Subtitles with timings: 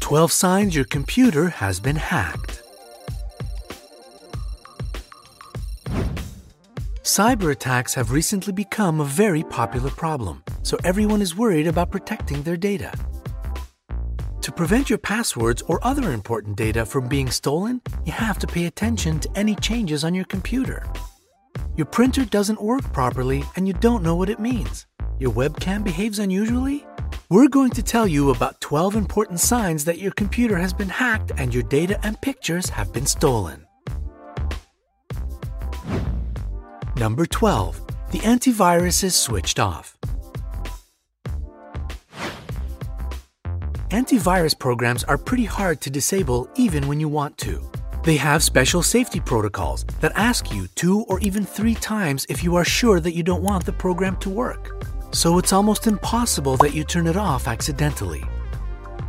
[0.00, 2.62] 12 signs your computer has been hacked.
[7.02, 12.42] Cyber attacks have recently become a very popular problem, so everyone is worried about protecting
[12.42, 12.92] their data.
[14.40, 18.64] To prevent your passwords or other important data from being stolen, you have to pay
[18.64, 20.86] attention to any changes on your computer.
[21.76, 24.86] Your printer doesn't work properly and you don't know what it means.
[25.20, 26.86] Your webcam behaves unusually?
[27.28, 31.32] We're going to tell you about 12 important signs that your computer has been hacked
[31.36, 33.66] and your data and pictures have been stolen.
[36.96, 37.80] Number 12.
[38.12, 39.98] The antivirus is switched off.
[43.90, 47.68] Antivirus programs are pretty hard to disable even when you want to.
[48.04, 52.54] They have special safety protocols that ask you two or even three times if you
[52.54, 54.87] are sure that you don't want the program to work.
[55.12, 58.24] So it's almost impossible that you turn it off accidentally.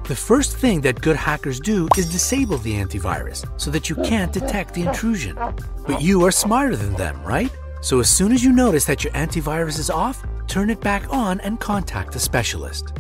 [0.06, 4.33] The first thing that good hackers do is disable the antivirus so that you can't
[4.33, 5.38] detect the intrusion.
[5.86, 7.52] But you are smarter than them, right?
[7.81, 11.39] So as soon as you notice that your antivirus is off, turn it back on
[11.41, 12.94] and contact a specialist.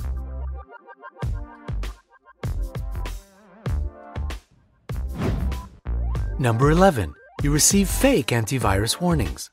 [6.37, 7.13] Number 11.
[7.41, 9.49] You receive fake antivirus warnings.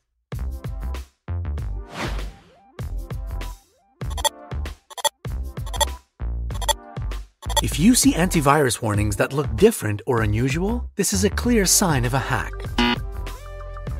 [7.76, 12.06] If you see antivirus warnings that look different or unusual, this is a clear sign
[12.06, 12.54] of a hack.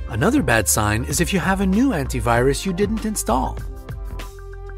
[0.08, 3.58] Another bad sign is if you have a new antivirus you didn't install.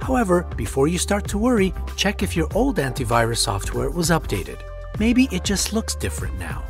[0.00, 4.60] However, before you start to worry, check if your old antivirus software was updated.
[4.98, 6.64] Maybe it just looks different now.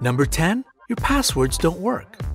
[0.00, 2.27] Number 10, your passwords don't work.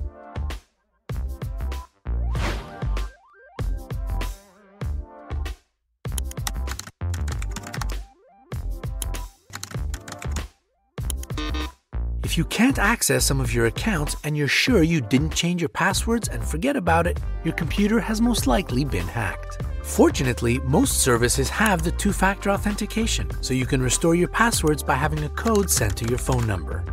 [12.34, 15.68] If you can't access some of your accounts and you're sure you didn't change your
[15.68, 19.62] passwords and forget about it, your computer has most likely been hacked.
[19.84, 24.94] Fortunately, most services have the two factor authentication, so you can restore your passwords by
[24.94, 26.84] having a code sent to your phone number.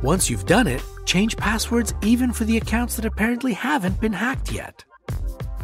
[0.00, 4.52] Once you've done it, change passwords even for the accounts that apparently haven't been hacked
[4.52, 4.84] yet.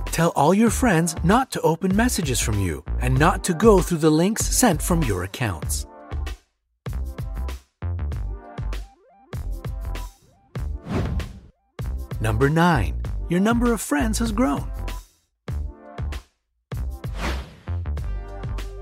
[0.07, 3.99] Tell all your friends not to open messages from you and not to go through
[3.99, 5.87] the links sent from your accounts.
[12.21, 13.03] Number 9.
[13.31, 14.71] Your number of friends has grown.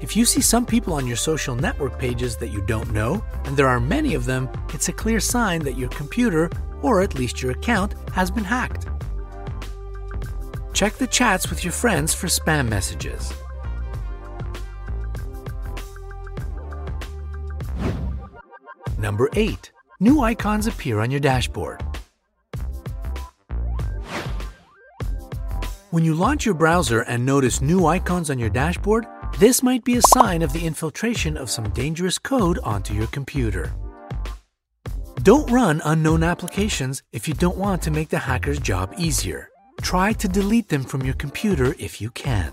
[0.01, 3.57] If you see some people on your social network pages that you don't know, and
[3.57, 6.51] there are many of them, it's a clear sign that your computer,
[6.83, 8.87] or at least your account, has been hacked.
[10.73, 13.33] Check the chats with your friends for spam messages.
[18.99, 19.71] Number 8.
[20.01, 21.81] New icons appear on your dashboard.
[25.91, 29.07] When you launch your browser and notice new icons on your dashboard,
[29.39, 33.73] this might be a sign of the infiltration of some dangerous code onto your computer.
[35.23, 39.49] Don't run unknown applications if you don't want to make the hacker's job easier.
[39.81, 42.53] Try to delete them from your computer if you can.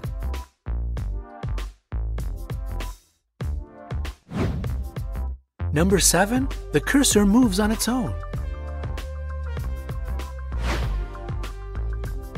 [5.75, 6.47] Number 7.
[6.71, 8.15] The cursor moves on its own.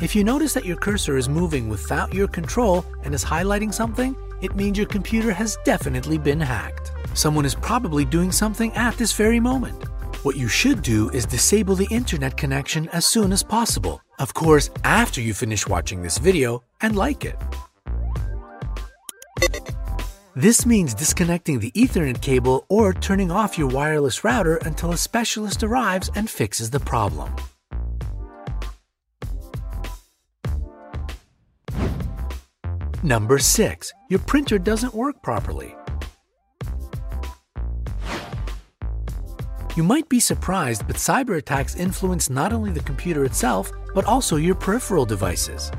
[0.02, 4.16] If you notice that your cursor is moving without your control and is highlighting something,
[4.42, 6.94] it means your computer has definitely been hacked.
[7.14, 9.84] Someone is probably doing something at this very moment.
[10.24, 14.02] What you should do is disable the internet connection as soon as possible.
[14.18, 17.36] Of course, after you finish watching this video and like it.
[20.38, 25.64] This means disconnecting the Ethernet cable or turning off your wireless router until a specialist
[25.64, 27.36] arrives and fixes the problem.
[33.02, 33.92] Number 6.
[34.12, 35.76] Your printer doesn't work properly.
[39.76, 44.36] You might be surprised, but cyber attacks influence not only the computer itself, but also
[44.36, 45.72] your peripheral devices.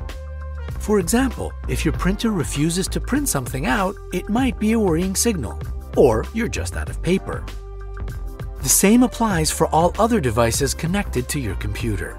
[0.89, 5.15] For example, if your printer refuses to print something out, it might be a worrying
[5.15, 5.59] signal,
[5.95, 7.45] or you're just out of paper.
[8.63, 12.17] The same applies for all other devices connected to your computer.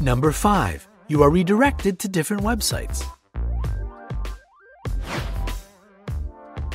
[0.00, 0.88] Number 5.
[1.08, 3.04] You are redirected to different websites.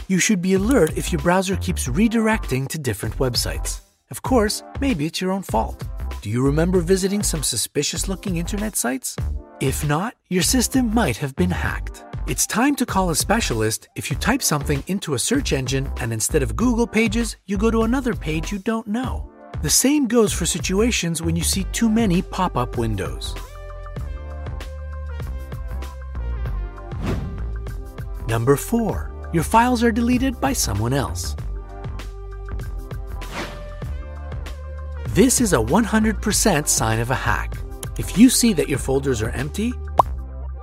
[0.07, 3.81] You should be alert if your browser keeps redirecting to different websites.
[4.11, 5.83] Of course, maybe it's your own fault.
[6.23, 9.17] Do you remember visiting some suspicious looking internet sites?
[9.59, 12.05] If not, your system might have been hacked.
[12.27, 16.13] It's time to call a specialist if you type something into a search engine and
[16.13, 19.29] instead of Google pages, you go to another page you don't know.
[19.63, 23.35] The same goes for situations when you see too many pop up windows.
[28.29, 29.29] Number 4.
[29.33, 31.35] Your files are deleted by someone else.
[35.13, 37.53] This is a 100% sign of a hack.
[37.99, 39.71] If you see that your folders are empty,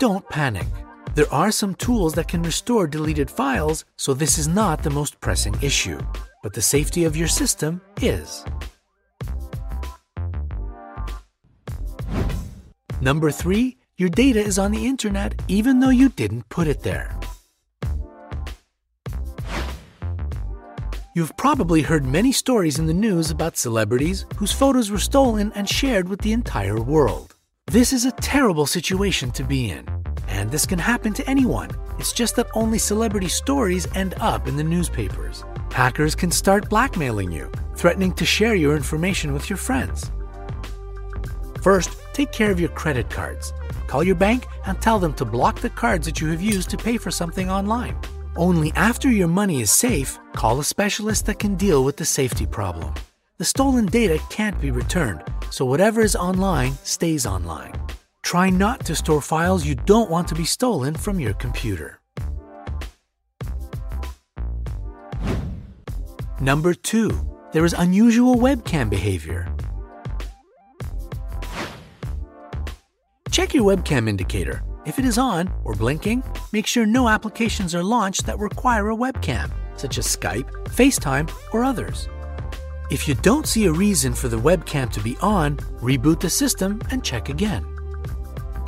[0.01, 0.67] don't panic.
[1.15, 5.21] There are some tools that can restore deleted files, so this is not the most
[5.21, 6.01] pressing issue.
[6.43, 8.45] But the safety of your system is.
[13.01, 13.77] Number 3.
[13.99, 17.17] Your data is on the internet even though you didn't put it there.
[21.13, 25.69] You've probably heard many stories in the news about celebrities whose photos were stolen and
[25.69, 27.35] shared with the entire world.
[27.67, 29.89] This is a terrible situation to be in,
[30.29, 31.71] and this can happen to anyone.
[31.99, 35.45] It's just that only celebrity stories end up in the newspapers.
[35.73, 40.13] Hackers can start blackmailing you, threatening to share your information with your friends.
[41.61, 43.53] First, take care of your credit cards.
[43.89, 46.77] Call your bank and tell them to block the cards that you have used to
[46.77, 47.99] pay for something online.
[48.37, 52.47] Only after your money is safe, call a specialist that can deal with the safety
[52.47, 52.95] problem.
[53.39, 57.73] The stolen data can't be returned, so whatever is online stays online.
[58.23, 62.01] Try not to store files you don't want to be stolen from your computer.
[66.41, 67.11] Number 2.
[67.53, 69.53] There is unusual webcam behavior.
[73.33, 74.63] Check your webcam indicator.
[74.87, 76.23] If it is on or blinking,
[76.53, 81.65] make sure no applications are launched that require a webcam, such as Skype, FaceTime, or
[81.65, 82.09] others.
[82.91, 86.81] If you don't see a reason for the webcam to be on, reboot the system
[86.91, 87.65] and check again.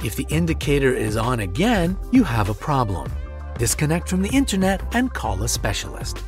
[0.04, 3.10] If the indicator is on again, you have a problem.
[3.58, 6.22] Disconnect from the internet and call a specialist.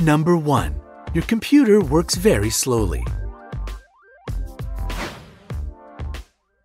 [0.00, 0.80] Number 1.
[1.14, 3.04] Your computer works very slowly.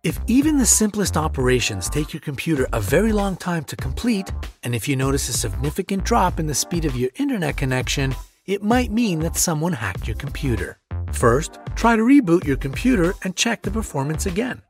[0.04, 4.30] If even the simplest operations take your computer a very long time to complete,
[4.62, 8.14] and if you notice a significant drop in the speed of your internet connection,
[8.44, 10.78] it might mean that someone hacked your computer.
[11.12, 14.60] First, try to reboot your computer and check the performance again.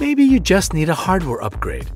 [0.00, 1.88] Maybe you just need a hardware upgrade.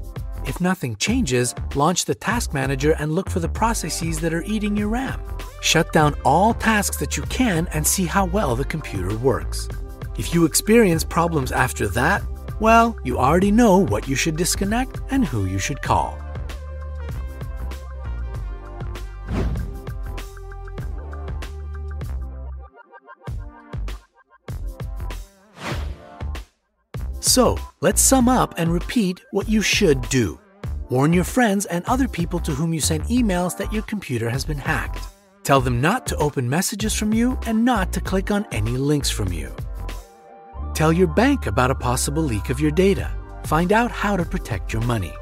[0.46, 4.76] If nothing changes, launch the Task Manager and look for the processes that are eating
[4.76, 5.20] your RAM.
[5.60, 9.68] Shut down all tasks that you can and see how well the computer works.
[10.16, 12.22] If you experience problems after that,
[12.60, 16.18] well, you already know what you should disconnect and who you should call.
[27.20, 30.38] So, let's sum up and repeat what you should do.
[30.88, 34.44] Warn your friends and other people to whom you send emails that your computer has
[34.44, 35.02] been hacked.
[35.42, 39.10] Tell them not to open messages from you and not to click on any links
[39.10, 39.52] from you.
[40.74, 43.08] Tell your bank about a possible leak of your data.
[43.44, 45.12] Find out how to protect your money.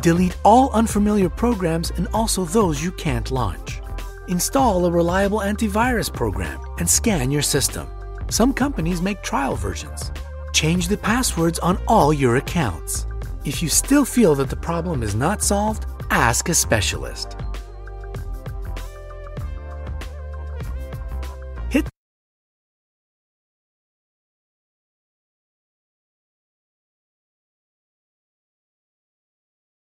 [0.00, 3.80] Delete all unfamiliar programs and also those you can't launch.
[4.26, 7.86] Install a reliable antivirus program and scan your system.
[8.28, 10.10] Some companies make trial versions.
[10.52, 13.06] Change the passwords on all your accounts.
[13.44, 17.36] If you still feel that the problem is not solved, ask a specialist.